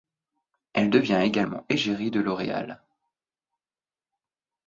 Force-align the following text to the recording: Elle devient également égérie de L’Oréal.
Elle 0.73 0.89
devient 0.89 1.19
également 1.21 1.63
égérie 1.69 2.09
de 2.09 2.19
L’Oréal. 2.19 2.81